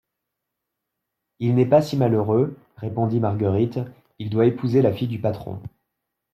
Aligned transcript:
Il 1.37 1.53
n'est 1.53 1.67
pas 1.67 1.83
si 1.83 1.95
malheureux, 1.95 2.57
répondit 2.77 3.19
Marguerite, 3.19 3.79
il 4.17 4.31
doit 4.31 4.47
épouser 4.47 4.81
la 4.81 4.91
fille 4.91 5.07
du 5.07 5.19
patron. 5.21 5.61